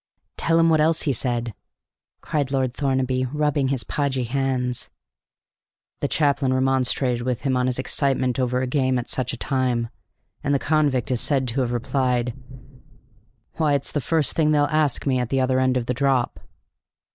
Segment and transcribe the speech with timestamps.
[0.35, 1.53] "Tell 'em what else he said!"
[2.21, 4.89] cried Lord Thornaby, rubbing his podgy hands.
[5.99, 9.89] "The chaplain remonstrated with him on his excitement over a game at such a time,
[10.43, 12.33] and the convict is said to have replied:
[13.57, 16.39] 'Why, it's the first thing they'll ask me at the other end of the drop!'"